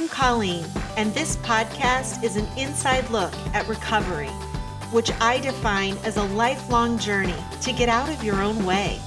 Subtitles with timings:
[0.00, 0.64] I'm Colleen,
[0.96, 4.30] and this podcast is an inside look at recovery,
[4.92, 8.98] which I define as a lifelong journey to get out of your own way.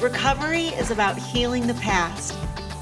[0.00, 2.32] Recovery is about healing the past,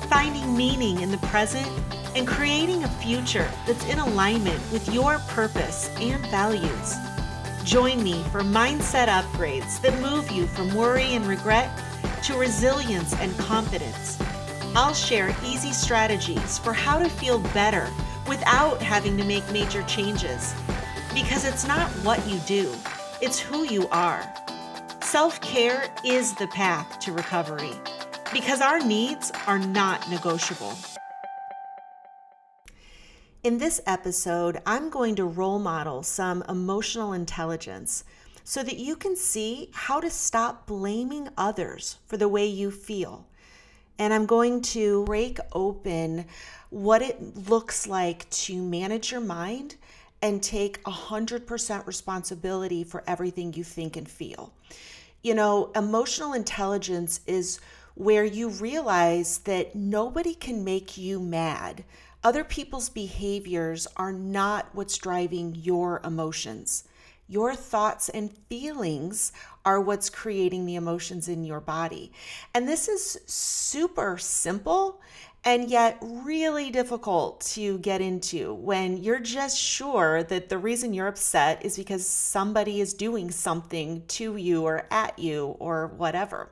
[0.09, 1.67] finding meaning in the present,
[2.15, 6.95] and creating a future that's in alignment with your purpose and values.
[7.65, 11.69] Join me for mindset upgrades that move you from worry and regret
[12.27, 14.00] to resilience and confidence.
[14.77, 17.89] I'll share easy strategies for how to feel better
[18.29, 20.55] without having to make major changes.
[21.13, 22.73] Because it's not what you do,
[23.21, 24.23] it's who you are.
[25.03, 27.73] Self care is the path to recovery
[28.33, 30.75] because our needs are not negotiable.
[33.43, 38.05] In this episode, I'm going to role model some emotional intelligence
[38.45, 43.27] so that you can see how to stop blaming others for the way you feel.
[44.01, 46.25] And I'm going to break open
[46.71, 49.77] what it looks like to manage your mind
[50.23, 54.53] and take 100% responsibility for everything you think and feel.
[55.23, 57.61] You know, emotional intelligence is
[57.95, 61.85] where you realize that nobody can make you mad
[62.23, 66.85] other people's behaviors are not what's driving your emotions.
[67.31, 69.33] Your thoughts and feelings
[69.65, 72.11] are what's creating the emotions in your body.
[72.53, 75.01] And this is super simple
[75.45, 81.07] and yet really difficult to get into when you're just sure that the reason you're
[81.07, 86.51] upset is because somebody is doing something to you or at you or whatever.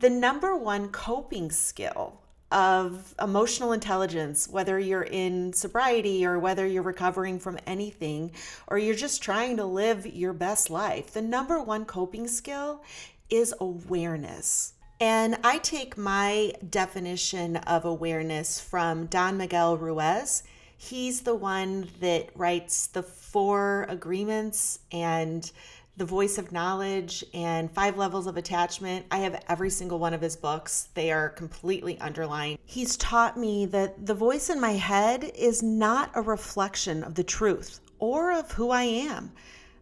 [0.00, 2.20] The number one coping skill
[2.54, 8.30] of emotional intelligence, whether you're in sobriety or whether you're recovering from anything
[8.68, 12.82] or you're just trying to live your best life, the number one coping skill
[13.28, 14.74] is awareness.
[15.00, 20.44] And I take my definition of awareness from Don Miguel Ruiz.
[20.76, 25.50] He's the one that writes the four agreements and
[25.96, 29.06] the Voice of Knowledge and Five Levels of Attachment.
[29.12, 30.88] I have every single one of his books.
[30.94, 32.58] They are completely underlined.
[32.64, 37.22] He's taught me that the voice in my head is not a reflection of the
[37.22, 39.32] truth or of who I am.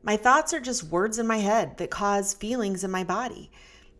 [0.02, 3.50] My thoughts are just words in my head that cause feelings in my body.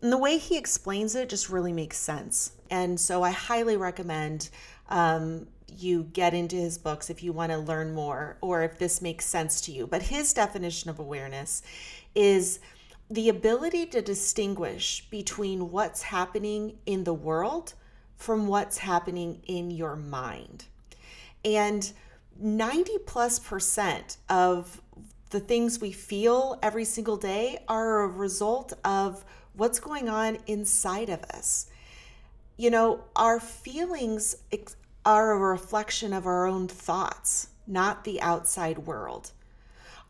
[0.01, 2.51] And the way he explains it just really makes sense.
[2.69, 4.49] And so I highly recommend
[4.89, 5.47] um,
[5.77, 9.25] you get into his books if you want to learn more or if this makes
[9.25, 9.87] sense to you.
[9.87, 11.63] But his definition of awareness
[12.15, 12.59] is
[13.09, 17.73] the ability to distinguish between what's happening in the world
[18.15, 20.65] from what's happening in your mind.
[21.43, 21.91] And
[22.39, 24.81] 90 plus percent of
[25.29, 31.09] the things we feel every single day are a result of what's going on inside
[31.09, 31.67] of us.
[32.57, 34.35] You know, our feelings
[35.05, 39.31] are a reflection of our own thoughts, not the outside world.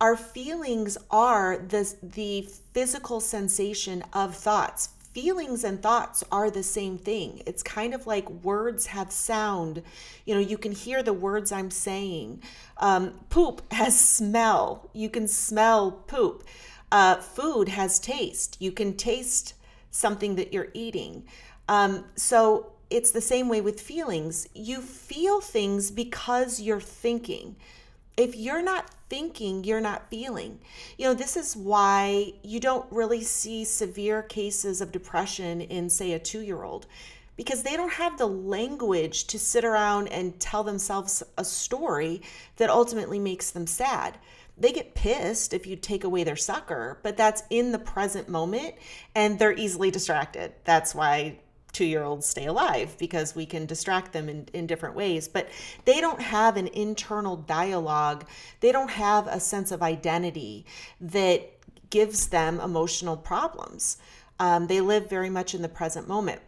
[0.04, 2.42] Our feelings are the, the
[2.74, 4.90] physical sensation of thoughts.
[5.14, 7.42] Feelings and thoughts are the same thing.
[7.46, 9.82] It's kind of like words have sound.
[10.26, 12.44] You know, you can hear the words I'm saying.
[12.80, 14.90] Um, poop has smell.
[14.92, 16.44] You can smell poop.
[16.92, 18.58] Uh, food has taste.
[18.60, 19.54] You can taste
[19.90, 21.24] something that you're eating.
[21.70, 24.50] Um, so it's the same way with feelings.
[24.54, 27.56] You feel things because you're thinking.
[28.16, 30.60] If you're not thinking, you're not feeling.
[30.98, 36.14] You know, this is why you don't really see severe cases of depression in, say,
[36.14, 36.86] a two year old,
[37.36, 42.22] because they don't have the language to sit around and tell themselves a story
[42.58, 44.20] that ultimately makes them sad.
[44.58, 48.76] They get pissed if you take away their sucker, but that's in the present moment
[49.16, 50.54] and they're easily distracted.
[50.64, 51.40] That's why
[51.74, 55.28] two year olds stay alive because we can distract them in, in different ways.
[55.28, 55.50] But
[55.86, 58.26] they don't have an internal dialogue,
[58.62, 60.66] they don't have a sense of identity
[61.02, 61.50] that
[61.90, 63.98] gives them emotional problems.
[64.40, 66.42] Um, they live very much in the present moment.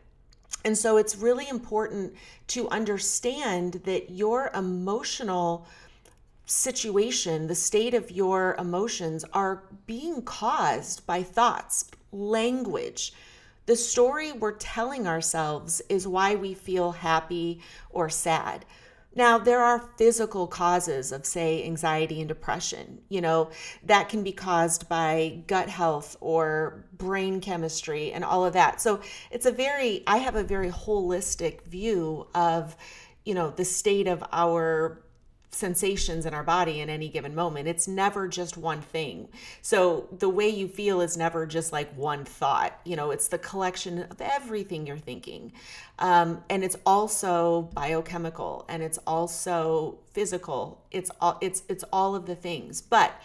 [0.64, 2.16] And so it's really important
[2.48, 5.68] to understand that your emotional
[6.46, 13.14] situation, the state of your emotions, are being caused by thoughts, language,
[13.66, 18.66] the story we're telling ourselves is why we feel happy or sad.
[19.18, 23.00] Now, there are physical causes of, say, anxiety and depression.
[23.08, 23.50] You know,
[23.84, 28.82] that can be caused by gut health or brain chemistry and all of that.
[28.82, 29.00] So
[29.32, 32.76] it's a very, I have a very holistic view of,
[33.24, 35.05] you know, the state of our
[35.56, 37.68] sensations in our body in any given moment.
[37.68, 39.30] It's never just one thing.
[39.62, 42.80] So the way you feel is never just like one thought.
[42.84, 45.52] You know, it's the collection of everything you're thinking.
[46.00, 50.85] Um, and it's also biochemical and it's also physical.
[50.96, 52.82] It's all it's it's all of the things.
[52.82, 53.22] But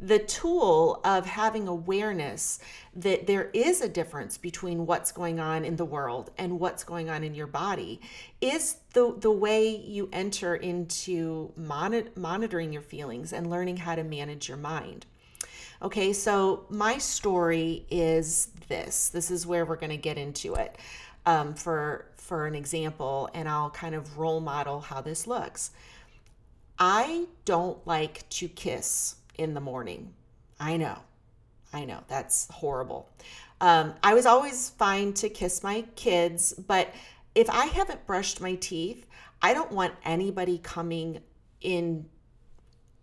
[0.00, 2.58] the tool of having awareness
[2.96, 7.08] that there is a difference between what's going on in the world and what's going
[7.10, 8.00] on in your body
[8.40, 14.02] is the the way you enter into monitor, monitoring your feelings and learning how to
[14.02, 15.06] manage your mind.
[15.82, 19.08] Okay, so my story is this.
[19.08, 20.76] This is where we're going to get into it
[21.26, 25.72] um, for for an example, and I'll kind of role model how this looks.
[26.80, 30.14] I don't like to kiss in the morning.
[30.58, 30.98] I know,
[31.74, 33.10] I know that's horrible.
[33.60, 36.94] Um, I was always fine to kiss my kids, but
[37.34, 39.06] if I haven't brushed my teeth,
[39.42, 41.20] I don't want anybody coming
[41.60, 42.06] in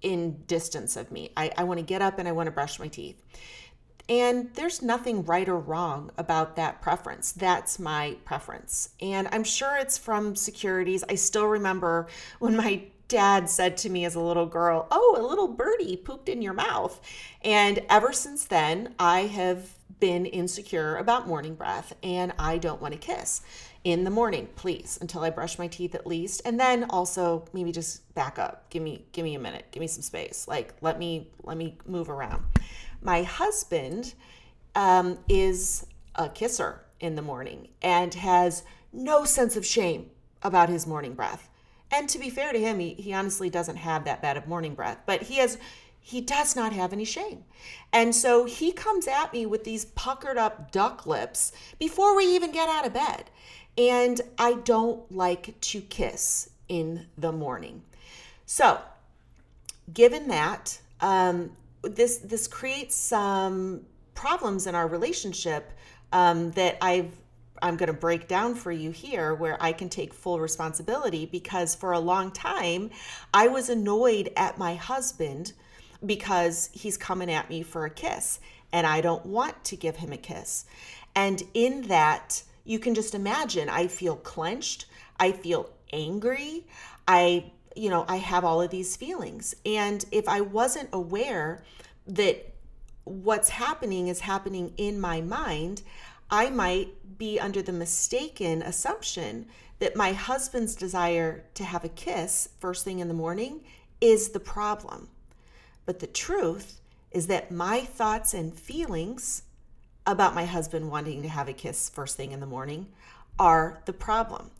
[0.02, 1.32] in distance of me.
[1.36, 3.20] I, I want to get up and I want to brush my teeth.
[4.10, 7.32] And there's nothing right or wrong about that preference.
[7.32, 8.90] That's my preference.
[9.02, 11.04] And I'm sure it's from securities.
[11.10, 12.08] I still remember
[12.40, 16.30] when my dad said to me as a little girl, Oh, a little birdie pooped
[16.30, 17.00] in your mouth.
[17.42, 22.94] And ever since then, I have been insecure about morning breath and I don't want
[22.94, 23.42] to kiss
[23.84, 26.42] in the morning, please, until I brush my teeth at least.
[26.46, 28.70] And then also maybe just back up.
[28.70, 29.66] Give me give me a minute.
[29.72, 30.48] Give me some space.
[30.48, 32.44] Like let me let me move around.
[33.02, 34.14] My husband
[34.76, 40.10] um, is a kisser in the morning and has no sense of shame
[40.44, 41.50] about his morning breath.
[41.92, 44.76] And to be fair to him, he, he honestly doesn't have that bad of morning
[44.76, 45.58] breath, but he has
[46.00, 47.44] he does not have any shame.
[47.92, 52.54] And so he comes at me with these puckered up duck lips before we even
[52.54, 53.26] get out of bed.
[53.78, 57.84] And I don't like to kiss in the morning.
[58.46, 58.80] So,
[59.94, 61.52] given that, um,
[61.82, 63.82] this this creates some
[64.16, 65.74] problems in our relationship
[66.14, 67.12] um, that I've
[67.62, 71.76] I'm going to break down for you here where I can take full responsibility because
[71.76, 72.90] for a long time
[73.34, 75.54] I was annoyed at my husband
[76.06, 78.40] because he's coming at me for a kiss
[78.72, 80.66] and I don't want to give him a kiss.
[81.16, 84.86] And in that you can just imagine I feel clenched,
[85.20, 86.66] I feel angry,
[87.08, 89.56] I you know, I have all of these feelings.
[89.66, 91.64] And if I wasn't aware
[92.08, 92.54] that
[93.04, 95.84] what's happening is happening in my mind,
[96.30, 99.48] I might be under the mistaken assumption
[99.80, 103.62] that my husband's desire to have a kiss first thing in the morning
[104.02, 105.10] is the problem.
[105.86, 106.82] But the truth
[107.12, 109.44] is that my thoughts and feelings
[110.06, 112.88] about my husband wanting to have a kiss first thing in the morning
[113.40, 114.52] are the problem.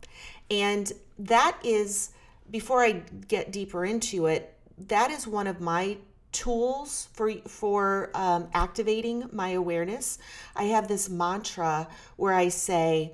[0.50, 2.10] And that is,
[2.50, 4.54] before I get deeper into it,
[4.86, 5.98] that is one of my
[6.38, 10.18] tools for for um, activating my awareness.
[10.54, 13.12] I have this mantra where I say,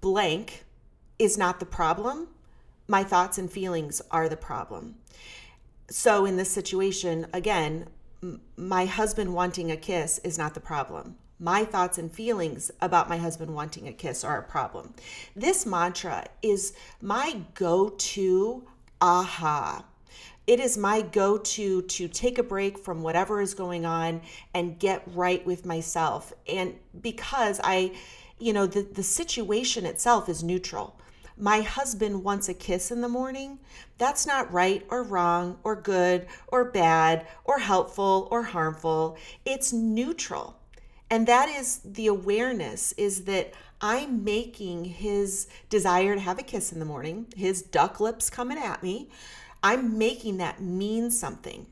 [0.00, 0.64] "Blank
[1.18, 2.28] is not the problem.
[2.86, 4.96] My thoughts and feelings are the problem."
[5.90, 7.88] So in this situation, again,
[8.22, 13.08] m- my husband wanting a kiss is not the problem my thoughts and feelings about
[13.08, 14.94] my husband wanting a kiss are a problem.
[15.34, 16.72] This mantra is
[17.02, 18.64] my go to
[19.00, 19.84] aha.
[20.46, 24.78] It is my go to to take a break from whatever is going on and
[24.78, 26.32] get right with myself.
[26.48, 27.92] And because I,
[28.38, 30.98] you know, the, the situation itself is neutral.
[31.36, 33.58] My husband wants a kiss in the morning.
[33.98, 39.16] That's not right or wrong or good or bad or helpful or harmful.
[39.44, 40.58] It's neutral
[41.10, 46.72] and that is the awareness is that I'm making his desire to have a kiss
[46.72, 49.10] in the morning, his duck lips coming at me,
[49.64, 51.66] I'm making that mean something.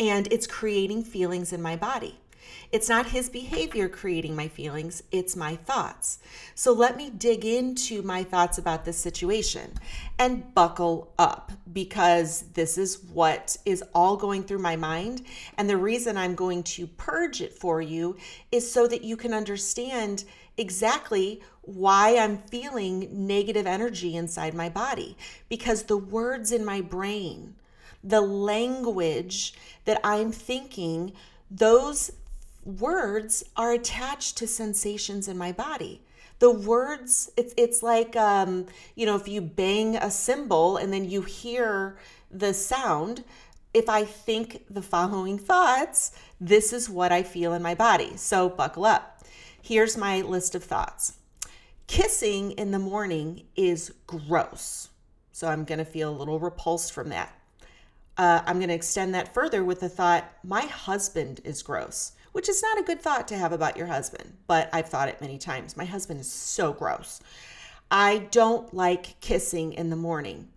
[0.00, 2.18] And it's creating feelings in my body.
[2.70, 6.18] It's not his behavior creating my feelings, it's my thoughts.
[6.54, 9.72] So let me dig into my thoughts about this situation
[10.18, 15.22] and buckle up because this is what is all going through my mind.
[15.56, 18.16] And the reason I'm going to purge it for you
[18.52, 20.24] is so that you can understand
[20.58, 25.16] exactly why I'm feeling negative energy inside my body
[25.48, 27.54] because the words in my brain,
[28.02, 31.12] the language that I'm thinking,
[31.50, 32.10] those
[32.64, 36.02] words are attached to sensations in my body.
[36.38, 41.04] The words it's it's like um you know if you bang a cymbal and then
[41.04, 41.98] you hear
[42.30, 43.24] the sound
[43.74, 48.16] if i think the following thoughts this is what i feel in my body.
[48.16, 49.24] So buckle up.
[49.60, 51.14] Here's my list of thoughts.
[51.88, 54.90] Kissing in the morning is gross.
[55.32, 57.34] So i'm going to feel a little repulsed from that.
[58.18, 62.48] Uh, I'm going to extend that further with the thought, my husband is gross, which
[62.48, 65.38] is not a good thought to have about your husband, but I've thought it many
[65.38, 65.76] times.
[65.76, 67.20] My husband is so gross.
[67.90, 70.48] I don't like kissing in the morning.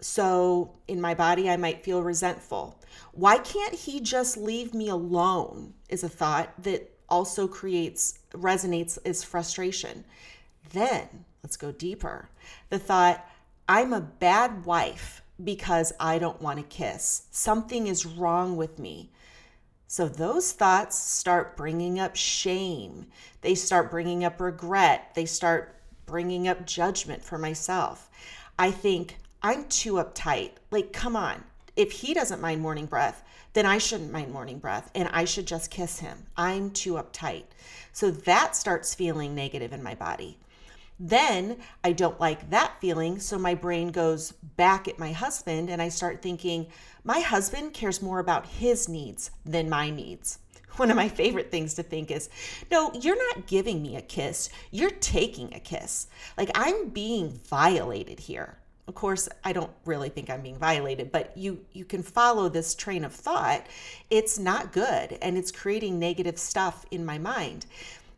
[0.00, 2.80] So in my body, I might feel resentful.
[3.12, 5.74] Why can't he just leave me alone?
[5.88, 10.04] Is a thought that also creates, resonates as frustration.
[10.72, 12.28] Then let's go deeper.
[12.70, 13.26] The thought,
[13.68, 17.22] I'm a bad wife because I don't want to kiss.
[17.30, 19.10] Something is wrong with me.
[19.90, 23.06] So those thoughts start bringing up shame.
[23.40, 25.10] They start bringing up regret.
[25.16, 28.08] They start bringing up judgment for myself.
[28.56, 30.52] I think I'm too uptight.
[30.70, 31.42] Like, come on.
[31.74, 35.48] If he doesn't mind morning breath, then I shouldn't mind morning breath and I should
[35.48, 36.26] just kiss him.
[36.36, 37.46] I'm too uptight.
[37.92, 40.38] So that starts feeling negative in my body.
[41.02, 43.18] Then I don't like that feeling.
[43.18, 46.66] So my brain goes back at my husband and I start thinking,
[47.04, 50.38] my husband cares more about his needs than my needs.
[50.76, 52.28] One of my favorite things to think is,
[52.70, 54.50] no, you're not giving me a kiss.
[54.70, 56.08] You're taking a kiss.
[56.36, 58.58] Like I'm being violated here.
[58.86, 62.74] Of course, I don't really think I'm being violated, but you you can follow this
[62.74, 63.66] train of thought.
[64.10, 67.66] It's not good and it's creating negative stuff in my mind.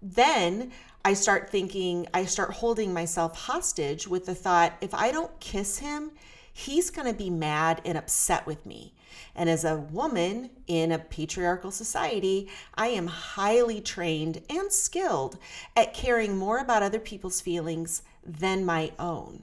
[0.01, 0.73] Then
[1.04, 5.78] I start thinking, I start holding myself hostage with the thought if I don't kiss
[5.78, 6.12] him,
[6.52, 8.94] he's going to be mad and upset with me.
[9.35, 15.38] And as a woman in a patriarchal society, I am highly trained and skilled
[15.76, 19.42] at caring more about other people's feelings than my own.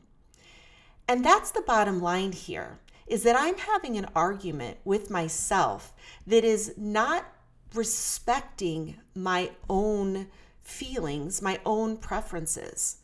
[1.07, 5.91] And that's the bottom line here is that I'm having an argument with myself
[6.27, 7.25] that is not
[7.73, 10.27] respecting my own
[10.69, 12.97] feelings, my own preferences.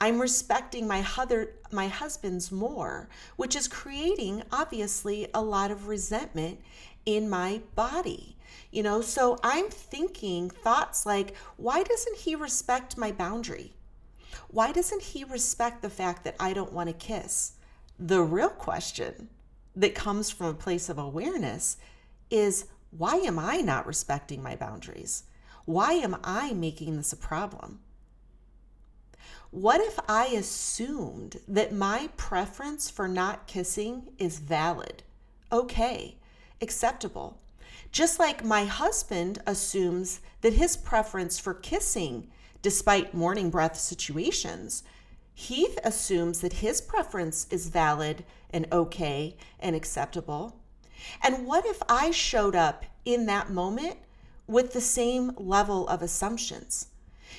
[0.00, 6.60] I'm respecting my other my husband's more, which is creating obviously a lot of resentment
[7.04, 8.36] in my body.
[8.70, 13.72] You know, so I'm thinking thoughts like, why doesn't he respect my boundary?
[14.48, 17.52] Why doesn't he respect the fact that I don't want to kiss?
[17.98, 19.28] The real question
[19.74, 21.76] that comes from a place of awareness
[22.30, 25.24] is why am I not respecting my boundaries?
[25.66, 27.80] Why am I making this a problem?
[29.50, 35.02] What if I assumed that my preference for not kissing is valid,
[35.50, 36.18] okay,
[36.62, 37.40] acceptable?
[37.90, 42.28] Just like my husband assumes that his preference for kissing,
[42.62, 44.84] despite morning breath situations,
[45.34, 50.60] he assumes that his preference is valid and okay and acceptable.
[51.24, 53.96] And what if I showed up in that moment
[54.46, 56.88] with the same level of assumptions.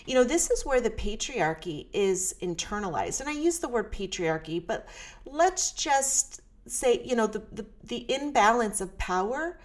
[0.06, 3.20] You know, this is where the patriarchy is internalized.
[3.20, 4.88] And I use the word patriarchy, but
[5.26, 9.58] let's just say, you know, the, the, the imbalance of power.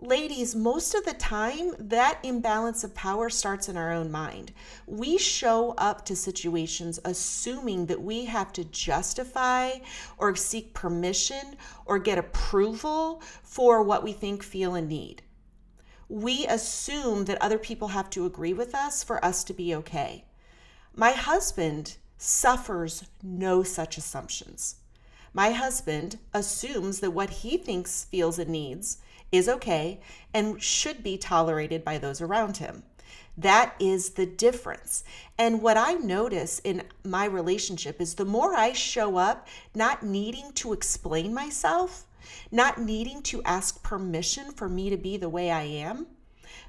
[0.00, 4.52] Ladies, most of the time, that imbalance of power starts in our own mind.
[4.86, 9.78] We show up to situations assuming that we have to justify
[10.16, 15.22] or seek permission or get approval for what we think, feel, and need
[16.08, 20.24] we assume that other people have to agree with us for us to be okay.
[20.94, 24.76] My husband suffers no such assumptions.
[25.34, 28.98] My husband assumes that what he thinks, feels, and needs
[29.30, 30.00] is okay
[30.32, 32.82] and should be tolerated by those around him.
[33.36, 35.04] That is the difference.
[35.38, 40.52] And what I notice in my relationship is the more I show up not needing
[40.54, 42.04] to explain myself,
[42.50, 46.06] not needing to ask permission for me to be the way I am,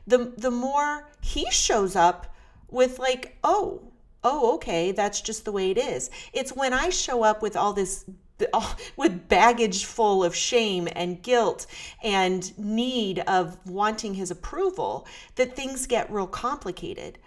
[0.08, 2.34] the the more he shows up
[2.70, 3.92] with like, "Oh,
[4.24, 7.74] oh, okay, that's just the way it is." It's when I show up with all
[7.74, 8.06] this
[8.96, 11.66] with baggage full of shame and guilt
[12.04, 17.18] and need of wanting his approval that things get real complicated.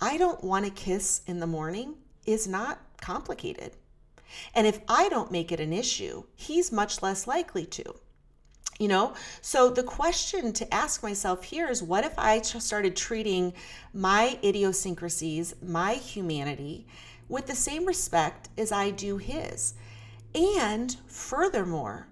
[0.00, 1.94] I don't want to kiss in the morning
[2.26, 3.72] is not complicated.
[4.54, 7.94] And if I don't make it an issue, he's much less likely to.
[8.78, 13.54] You know, so the question to ask myself here is what if I started treating
[13.94, 16.86] my idiosyncrasies, my humanity,
[17.28, 19.74] with the same respect as I do his?
[20.34, 22.08] And furthermore,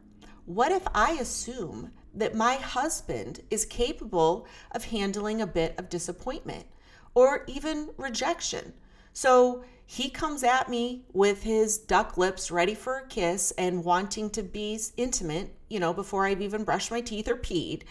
[0.47, 6.64] what if I assume that my husband is capable of handling a bit of disappointment
[7.14, 8.73] or even rejection?
[9.12, 14.31] So he comes at me with his duck lips ready for a kiss and wanting
[14.31, 17.83] to be intimate, you know, before I've even brushed my teeth or peed.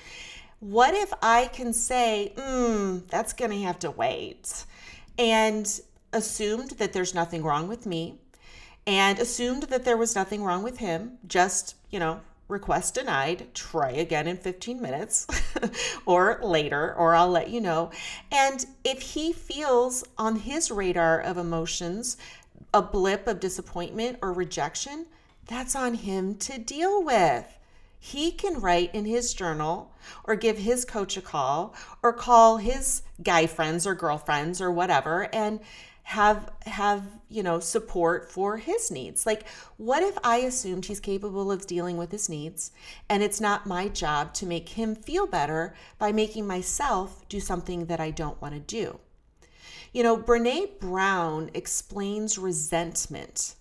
[0.59, 4.65] What if I can say, mm, that's going to have to wait?
[5.17, 5.67] And
[6.11, 8.19] assumed that there's nothing wrong with me
[8.85, 13.91] and assumed that there was nothing wrong with him, just, you know, request denied, try
[13.91, 15.27] again in 15 minutes
[16.05, 17.91] or later, or I'll let you know.
[18.31, 22.17] And if he feels on his radar of emotions
[22.73, 25.05] a blip of disappointment or rejection,
[25.45, 27.45] that's on him to deal with.
[27.99, 29.93] He can write in his journal
[30.25, 35.33] or give his coach a call or call his guy friends or girlfriends or whatever
[35.33, 35.61] and
[36.03, 39.25] have have you know support for his needs.
[39.25, 42.71] Like what if i assumed he's capable of dealing with his needs
[43.09, 47.85] and it's not my job to make him feel better by making myself do something
[47.85, 48.99] that i don't want to do?
[49.93, 53.55] You know brene brown explains resentment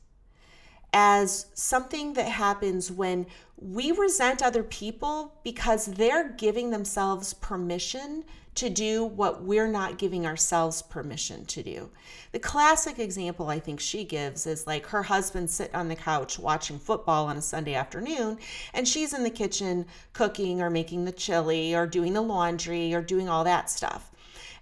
[0.93, 8.69] as something that happens when we resent other people because they're giving themselves permission to
[8.69, 11.89] do what we're not giving ourselves permission to do.
[12.33, 16.39] The classic example I think she gives is like her husband sitting on the couch
[16.39, 18.39] watching football on a Sunday afternoon,
[18.75, 23.01] and she's in the kitchen cooking or making the chili or doing the laundry or
[23.01, 24.11] doing all that stuff.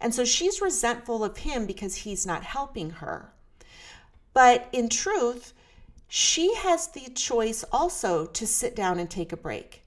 [0.01, 3.33] And so she's resentful of him because he's not helping her.
[4.33, 5.53] But in truth,
[6.13, 9.85] she has the choice also to sit down and take a break.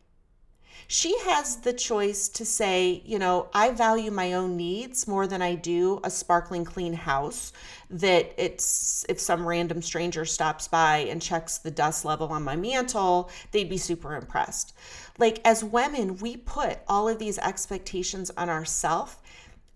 [0.88, 5.42] She has the choice to say, you know, I value my own needs more than
[5.42, 7.52] I do a sparkling clean house
[7.90, 12.56] that it's if some random stranger stops by and checks the dust level on my
[12.56, 14.74] mantle, they'd be super impressed.
[15.18, 19.18] Like as women, we put all of these expectations on ourselves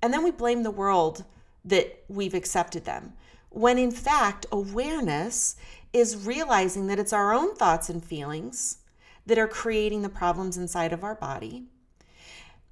[0.01, 1.25] and then we blame the world
[1.65, 3.13] that we've accepted them.
[3.49, 5.55] When in fact, awareness
[5.97, 8.77] is realizing that it's our own thoughts and feelings
[9.25, 11.65] that are creating the problems inside of our body.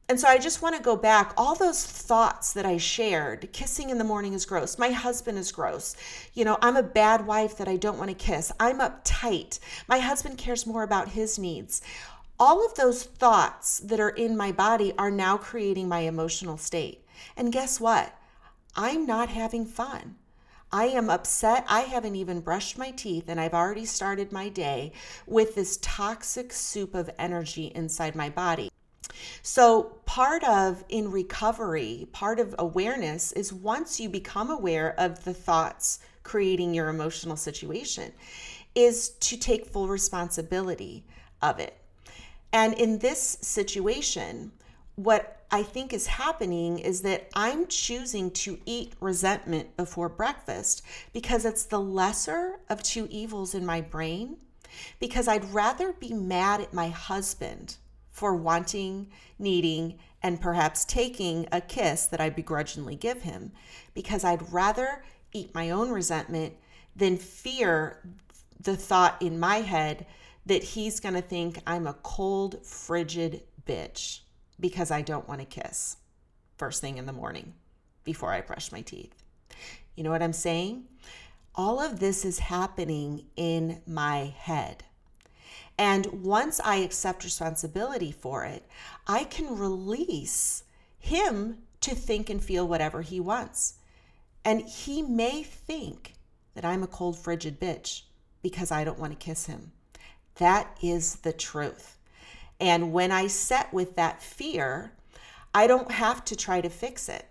[0.07, 1.33] And so I just want to go back.
[1.35, 4.77] All those thoughts that I shared kissing in the morning is gross.
[4.77, 5.95] My husband is gross.
[6.35, 8.51] You know, I'm a bad wife that I don't want to kiss.
[8.59, 9.59] I'm uptight.
[9.87, 11.81] My husband cares more about his needs.
[12.39, 17.03] All of those thoughts that are in my body are now creating my emotional state.
[17.35, 18.13] And guess what?
[18.75, 20.17] I'm not having fun.
[20.71, 21.65] I am upset.
[21.67, 24.91] I haven't even brushed my teeth and I've already started my day
[25.25, 28.69] with this toxic soup of energy inside my body.
[29.41, 35.33] So, part of in recovery, part of awareness is once you become aware of the
[35.33, 38.11] thoughts creating your emotional situation,
[38.73, 41.05] is to take full responsibility
[41.41, 41.77] of it.
[42.51, 44.51] And in this situation,
[44.95, 50.81] what I think is happening is that I'm choosing to eat resentment before breakfast
[51.13, 54.37] because it's the lesser of two evils in my brain.
[54.99, 57.77] Because I'd rather be mad at my husband
[58.11, 59.07] for wanting,
[59.39, 63.51] needing, and perhaps taking a kiss that I begrudgingly give him,
[63.93, 66.55] because I'd rather eat my own resentment
[66.95, 68.01] than fear
[68.59, 70.05] the thought in my head
[70.45, 74.21] that he's going to think I'm a cold, frigid bitch
[74.59, 75.97] because I don't want to kiss
[76.57, 77.53] first thing in the morning
[78.03, 79.13] before I brush my teeth.
[79.95, 80.85] You know what I'm saying?
[81.53, 84.83] All of this is happening in my head.
[85.77, 88.65] And once I accept responsibility for it,
[89.07, 90.63] I can release
[90.97, 93.75] him to think and feel whatever he wants.
[94.43, 96.13] And he may think
[96.53, 98.03] that I'm a cold, frigid bitch
[98.41, 99.71] because I don't want to kiss him.
[100.35, 101.94] That is the truth.
[102.59, 104.93] And when I set with that fear,
[105.53, 107.25] I don't have to try to fix it.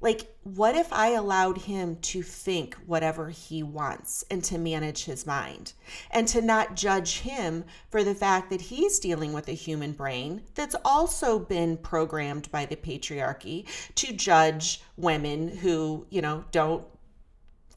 [0.00, 5.26] Like, what if I allowed him to think whatever he wants and to manage his
[5.26, 5.72] mind
[6.12, 10.42] and to not judge him for the fact that he's dealing with a human brain
[10.54, 16.84] that's also been programmed by the patriarchy to judge women who, you know, don't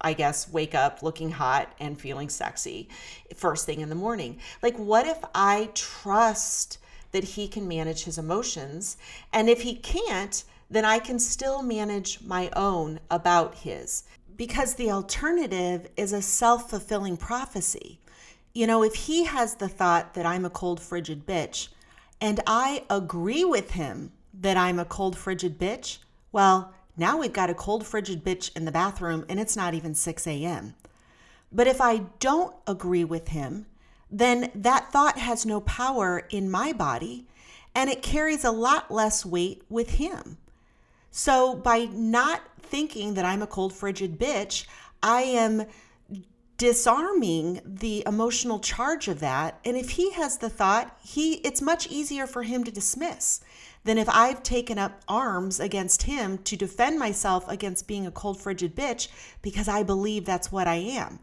[0.02, 2.90] I guess, wake up looking hot and feeling sexy
[3.36, 4.40] first thing in the morning.
[4.62, 6.80] Like, what if I trust
[7.12, 8.98] that he can manage his emotions.
[9.32, 14.04] And if he can't, then I can still manage my own about his.
[14.38, 18.00] Because the alternative is a self fulfilling prophecy.
[18.54, 21.70] You know, if he has the thought that I'm a cold, frigid bitch,
[22.20, 26.00] and I agree with him that I'm a cold, frigid bitch,
[26.32, 29.94] well, now we've got a cold, frigid bitch in the bathroom and it's not even
[29.94, 30.76] 6 a.m.
[31.52, 33.66] But if I don't agree with him
[34.12, 37.26] then that thought has no power in my body
[37.74, 40.38] and it carries a lot less weight with him.
[41.10, 44.66] So by not thinking that I'm a cold, frigid bitch,
[45.02, 45.66] I am
[46.58, 51.88] disarming the emotional charge of that and if he has the thought he it's much
[51.88, 53.42] easier for him to dismiss
[53.84, 58.40] than if I've taken up arms against him to defend myself against being a cold
[58.40, 59.08] frigid bitch
[59.42, 61.20] because I believe that's what I am.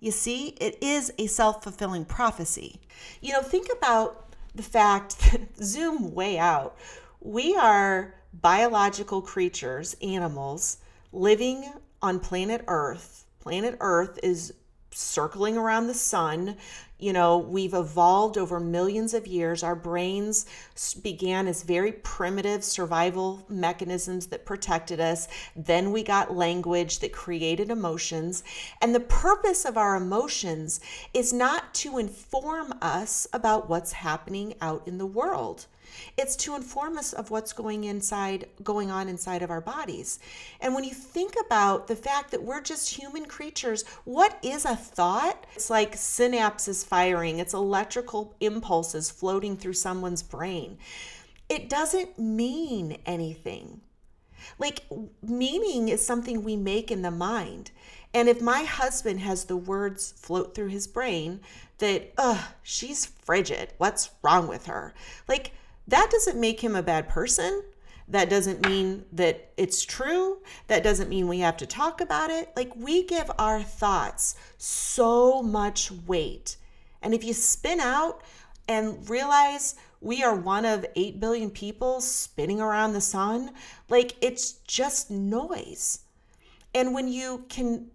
[0.00, 2.80] You see, it is a self fulfilling prophecy.
[3.20, 6.76] You know, think about the fact that zoom way out.
[7.20, 10.78] We are biological creatures, animals,
[11.12, 13.26] living on planet Earth.
[13.40, 14.54] Planet Earth is
[14.90, 16.56] circling around the sun.
[17.02, 19.64] You know, we've evolved over millions of years.
[19.64, 20.46] Our brains
[21.02, 25.26] began as very primitive survival mechanisms that protected us.
[25.56, 28.44] Then we got language that created emotions.
[28.80, 30.80] And the purpose of our emotions
[31.12, 35.66] is not to inform us about what's happening out in the world.
[36.16, 40.18] It's to inform us of what's going inside going on inside of our bodies.
[40.60, 44.76] And when you think about the fact that we're just human creatures, what is a
[44.76, 45.46] thought?
[45.54, 50.78] It's like synapses firing, it's electrical impulses floating through someone's brain.
[51.48, 53.80] It doesn't mean anything.
[54.58, 54.84] Like
[55.22, 57.70] meaning is something we make in the mind.
[58.14, 61.40] And if my husband has the words float through his brain
[61.78, 63.72] that, ugh, she's frigid.
[63.78, 64.94] What's wrong with her?
[65.26, 65.52] Like,
[65.88, 67.62] that doesn't make him a bad person.
[68.08, 70.38] That doesn't mean that it's true.
[70.66, 72.50] That doesn't mean we have to talk about it.
[72.56, 76.56] Like we give our thoughts so much weight.
[77.00, 78.22] And if you spin out
[78.68, 83.52] and realize we are one of 8 billion people spinning around the sun,
[83.88, 86.00] like it's just noise.
[86.74, 87.90] And when you can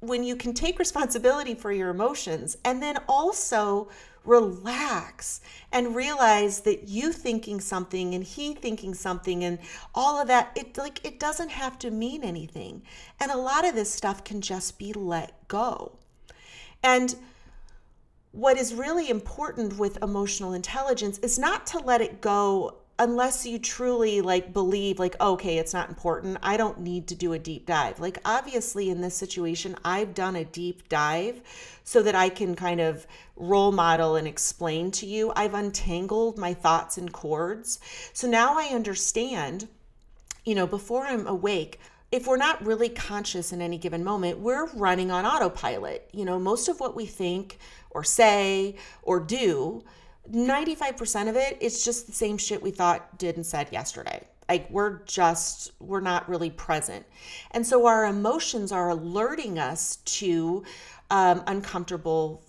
[0.00, 3.88] when you can take responsibility for your emotions and then also
[4.24, 5.40] relax
[5.72, 9.58] and realize that you thinking something and he thinking something and
[9.94, 12.82] all of that it like it doesn't have to mean anything.
[13.18, 15.98] And a lot of this stuff can just be let go.
[16.82, 17.14] And
[18.32, 23.58] what is really important with emotional intelligence is not to let it go unless you
[23.58, 27.64] truly like believe like okay it's not important i don't need to do a deep
[27.66, 27.98] dive.
[27.98, 31.40] Like obviously in this situation i've done a deep dive
[31.82, 35.32] so that i can kind of role model and explain to you.
[35.34, 37.80] I've untangled my thoughts and cords.
[38.12, 39.66] So now i understand
[40.44, 41.80] you know before i'm awake
[42.12, 46.10] if we're not really conscious in any given moment, we're running on autopilot.
[46.12, 47.56] You know, most of what we think
[47.90, 49.84] or say or do
[50.32, 54.26] 95% of it, it is just the same shit we thought, did, and said yesterday.
[54.48, 57.06] Like we're just, we're not really present.
[57.52, 60.64] And so our emotions are alerting us to
[61.10, 62.42] um, uncomfortable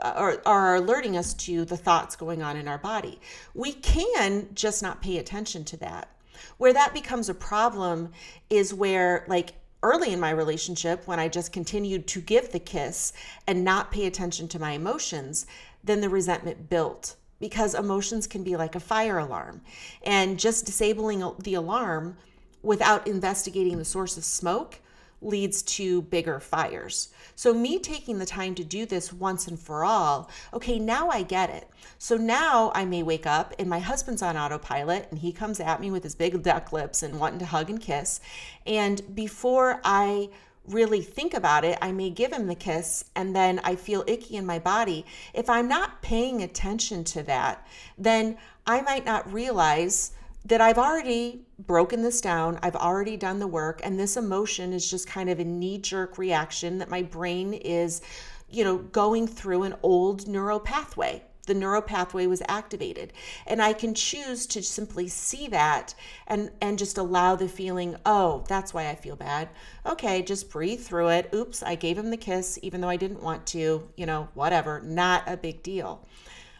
[0.00, 3.20] uh, or are alerting us to the thoughts going on in our body.
[3.54, 6.08] We can just not pay attention to that.
[6.56, 8.10] Where that becomes a problem
[8.50, 13.12] is where, like, early in my relationship, when I just continued to give the kiss
[13.46, 15.46] and not pay attention to my emotions,
[15.84, 19.60] then the resentment built because emotions can be like a fire alarm.
[20.02, 22.16] And just disabling the alarm
[22.62, 24.80] without investigating the source of smoke
[25.20, 27.08] leads to bigger fires.
[27.34, 31.22] So, me taking the time to do this once and for all, okay, now I
[31.22, 31.68] get it.
[31.98, 35.80] So now I may wake up and my husband's on autopilot and he comes at
[35.80, 38.20] me with his big duck lips and wanting to hug and kiss.
[38.66, 40.28] And before I
[40.66, 44.36] really think about it, I may give him the kiss and then I feel icky
[44.36, 45.04] in my body.
[45.32, 47.66] If I'm not paying attention to that,
[47.98, 50.12] then I might not realize
[50.46, 54.90] that I've already broken this down, I've already done the work, and this emotion is
[54.90, 58.02] just kind of a knee jerk reaction that my brain is,
[58.50, 63.12] you know, going through an old neural pathway the neural pathway was activated.
[63.46, 65.94] And i can choose to simply see that
[66.26, 69.48] and and just allow the feeling oh that's why i feel bad.
[69.86, 71.30] Okay just breathe through it.
[71.34, 74.80] Oops i gave him the kiss even though i didn't want to you know whatever
[74.80, 76.06] not a big deal.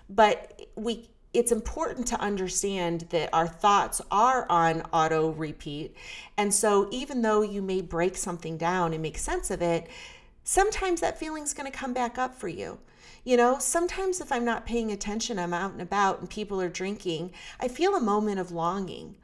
[0.09, 5.97] But we it's important to understand that our thoughts are on auto repeat.
[6.37, 9.88] And so even though you may break something down and make sense of it
[10.44, 12.79] sometimes that feeling's going to come back up for you
[13.25, 16.69] you know, sometimes if I'm not paying attention, I'm out and about and people are
[16.69, 19.17] drinking, I feel a moment of longing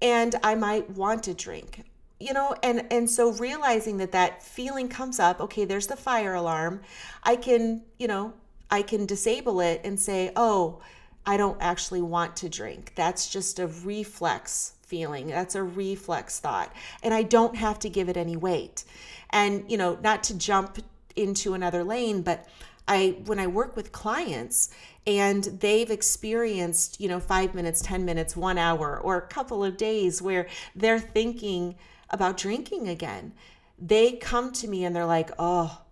[0.00, 1.84] and I might want to drink.
[2.20, 6.34] You know, and and so realizing that that feeling comes up, okay, there's the fire
[6.34, 6.82] alarm.
[7.24, 8.34] I can, you know,
[8.70, 10.80] I can disable it and say, "Oh,
[11.26, 12.92] I don't actually want to drink.
[12.94, 15.28] That's just a reflex feeling.
[15.28, 16.72] That's a reflex thought.
[17.02, 18.84] And I don't have to give it any weight.
[19.30, 20.78] And, you know, not to jump
[21.16, 22.48] into another lane, but
[22.88, 24.70] I when I work with clients
[25.06, 29.76] and they've experienced, you know, 5 minutes, 10 minutes, 1 hour or a couple of
[29.76, 31.76] days where they're thinking
[32.10, 33.32] about drinking again.
[33.78, 35.82] They come to me and they're like, "Oh,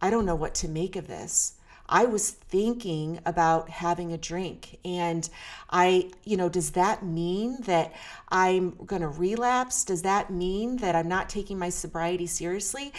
[0.00, 1.54] I don't know what to make of this."
[1.88, 4.78] I was thinking about having a drink.
[4.84, 5.28] And
[5.70, 7.92] I, you know, does that mean that
[8.28, 9.84] I'm going to relapse?
[9.84, 12.92] Does that mean that I'm not taking my sobriety seriously?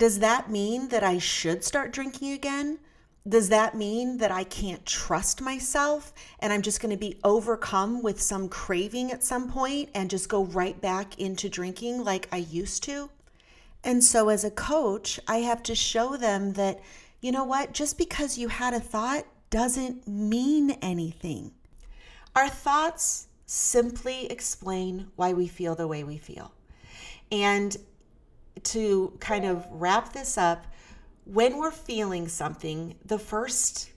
[0.00, 2.78] Does that mean that I should start drinking again?
[3.28, 8.02] does that mean that I can't trust myself and I'm just going to be overcome
[8.02, 12.38] with some craving at some point and just go right back into drinking like I
[12.38, 13.10] used to?
[13.84, 16.80] And so, as a coach, I have to show them that,
[17.20, 21.52] you know what, just because you had a thought doesn't mean anything.
[22.34, 26.52] Our thoughts simply explain why we feel the way we feel.
[27.32, 27.76] And
[28.64, 30.66] to kind of wrap this up,
[31.24, 33.90] when we're feeling something, the first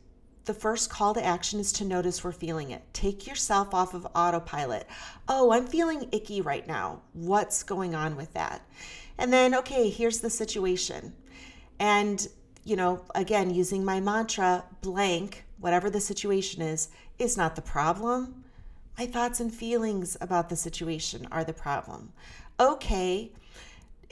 [0.46, 2.84] the first call to action is to notice we're feeling it.
[2.94, 4.88] Take yourself off of autopilot.
[5.30, 7.02] Oh, I'm feeling icky right now.
[7.14, 8.62] What's going on with that?
[9.18, 11.14] And then, okay, here's the situation.
[11.80, 12.28] And,
[12.66, 18.44] you know, again, using my mantra, blank, whatever the situation is, is not the problem.
[18.98, 22.12] My thoughts and feelings about the situation are the problem.
[22.60, 23.32] Okay,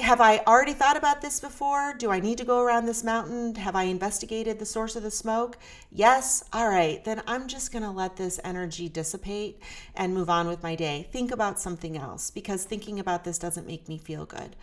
[0.02, 1.94] have I already thought about this before?
[1.98, 3.56] Do I need to go around this mountain?
[3.56, 5.58] Have I investigated the source of the smoke?
[5.92, 6.44] Yes.
[6.52, 7.04] All right.
[7.04, 9.62] Then I'm just going to let this energy dissipate
[9.96, 11.08] and move on with my day.
[11.12, 14.56] Think about something else because thinking about this doesn't make me feel good.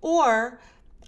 [0.00, 0.58] Or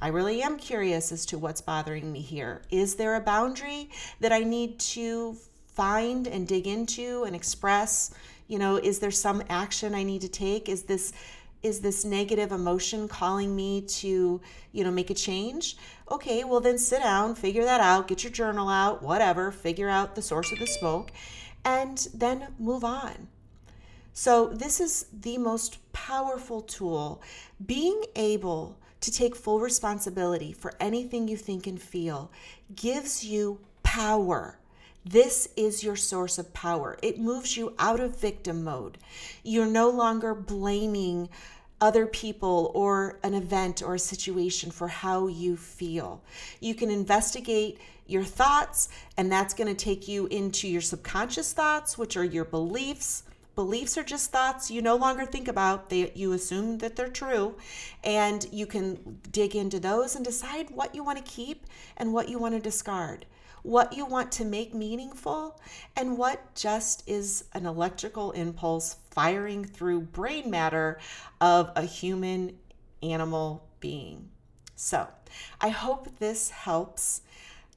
[0.01, 2.63] I really am curious as to what's bothering me here.
[2.71, 8.13] Is there a boundary that I need to find and dig into and express?
[8.47, 10.69] You know, is there some action I need to take?
[10.69, 11.13] Is this
[11.63, 14.41] is this negative emotion calling me to
[14.73, 15.77] you know make a change?
[16.11, 20.15] Okay well then sit down figure that out get your journal out whatever figure out
[20.15, 21.11] the source of the smoke
[21.65, 23.29] and then move on.
[24.13, 27.23] So this is the most powerful tool.
[27.65, 32.33] Being able to take full responsibility for anything you think and feel
[32.75, 34.58] gives you power
[35.11, 36.99] this is your source of power.
[37.03, 38.99] It moves you out of victim mode.
[39.43, 41.31] You're no longer blaming
[41.81, 46.23] other people or an event or a situation for how you feel.
[46.61, 51.97] You can investigate your thoughts, and that's going to take you into your subconscious thoughts,
[51.97, 53.23] which are your beliefs.
[53.55, 55.89] Beliefs are just thoughts you no longer think about.
[55.89, 57.55] They you assume that they're true,
[58.05, 61.67] and you can dig into those and decide what you want to keep
[61.97, 63.25] and what you want to discard
[63.63, 65.61] what you want to make meaningful,
[65.97, 70.99] and what just is an electrical impulse firing through brain matter
[71.41, 72.57] of a human
[73.03, 74.29] animal being.
[74.77, 75.09] So,
[75.61, 77.23] I hope this helps.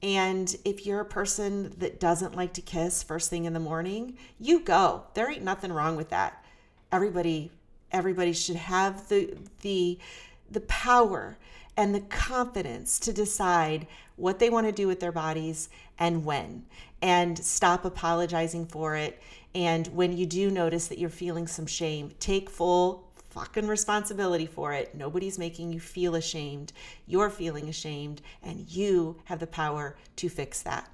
[0.03, 4.17] And if you're a person that doesn't like to kiss first thing in the morning,
[4.39, 5.03] you go.
[5.13, 6.43] There ain't nothing wrong with that.
[6.91, 7.51] Everybody
[7.91, 9.97] everybody should have the the
[10.49, 11.37] the power
[11.77, 13.87] and the confidence to decide
[14.21, 16.63] what they want to do with their bodies and when,
[17.01, 19.21] and stop apologizing for it.
[19.55, 24.73] And when you do notice that you're feeling some shame, take full fucking responsibility for
[24.73, 24.93] it.
[24.93, 26.71] Nobody's making you feel ashamed.
[27.07, 30.89] You're feeling ashamed, and you have the power to fix that.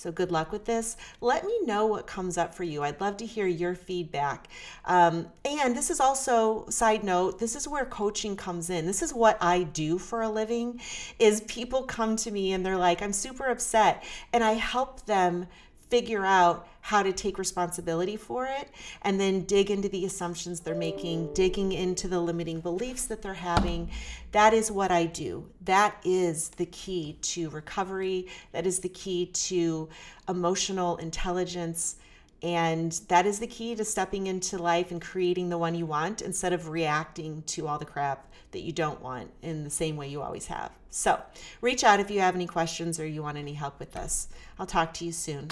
[0.00, 0.96] So good luck with this.
[1.20, 2.82] Let me know what comes up for you.
[2.82, 4.48] I'd love to hear your feedback.
[4.86, 7.38] Um, and this is also side note.
[7.38, 8.86] This is where coaching comes in.
[8.86, 10.80] This is what I do for a living.
[11.18, 15.46] Is people come to me and they're like, "I'm super upset," and I help them
[15.90, 18.68] figure out how to take responsibility for it
[19.02, 23.34] and then dig into the assumptions they're making, digging into the limiting beliefs that they're
[23.34, 23.90] having.
[24.32, 25.48] That is what I do.
[25.62, 28.28] That is the key to recovery.
[28.52, 29.88] That is the key to
[30.28, 31.96] emotional intelligence.
[32.42, 36.22] And that is the key to stepping into life and creating the one you want
[36.22, 40.08] instead of reacting to all the crap that you don't want in the same way
[40.08, 40.72] you always have.
[40.90, 41.20] So,
[41.60, 44.28] reach out if you have any questions or you want any help with this.
[44.58, 45.48] I'll talk to you soon.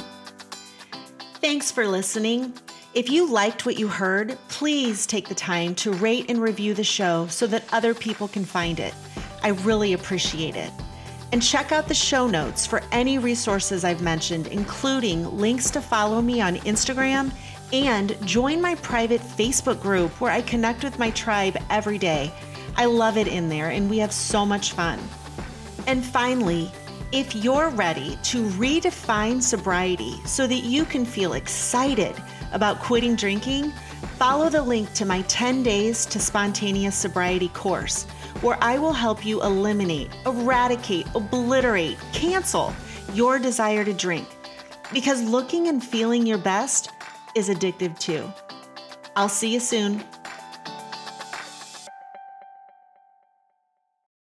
[1.40, 2.52] Thanks for listening.
[2.94, 6.82] If you liked what you heard, please take the time to rate and review the
[6.82, 8.92] show so that other people can find it.
[9.44, 10.72] I really appreciate it.
[11.30, 16.20] And check out the show notes for any resources I've mentioned, including links to follow
[16.20, 17.30] me on Instagram
[17.72, 22.32] and join my private Facebook group where I connect with my tribe every day.
[22.76, 24.98] I love it in there and we have so much fun.
[25.86, 26.72] And finally,
[27.10, 32.14] if you're ready to redefine sobriety so that you can feel excited
[32.52, 33.70] about quitting drinking,
[34.18, 38.04] follow the link to my 10 Days to Spontaneous Sobriety course,
[38.42, 42.74] where I will help you eliminate, eradicate, obliterate, cancel
[43.14, 44.28] your desire to drink.
[44.92, 46.90] Because looking and feeling your best
[47.34, 48.30] is addictive too.
[49.16, 50.04] I'll see you soon.